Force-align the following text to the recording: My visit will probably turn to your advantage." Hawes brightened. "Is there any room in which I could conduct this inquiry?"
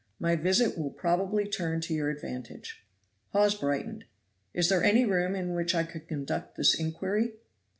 My 0.19 0.35
visit 0.35 0.79
will 0.79 0.89
probably 0.89 1.45
turn 1.47 1.79
to 1.81 1.93
your 1.93 2.09
advantage." 2.09 2.83
Hawes 3.33 3.53
brightened. 3.53 4.05
"Is 4.51 4.67
there 4.67 4.83
any 4.83 5.05
room 5.05 5.35
in 5.35 5.53
which 5.53 5.75
I 5.75 5.83
could 5.83 6.07
conduct 6.07 6.55
this 6.57 6.73
inquiry?" 6.73 7.33